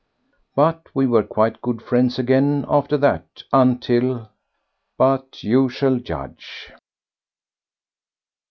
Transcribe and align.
But 0.55 0.87
we 0.95 1.05
were 1.05 1.21
quite 1.21 1.61
good 1.61 1.79
friends 1.79 2.17
again 2.17 2.65
after 2.67 2.97
that 2.97 3.43
until— 3.53 4.31
But 4.97 5.43
you 5.43 5.69
shall 5.69 5.97
judge. 5.99 6.71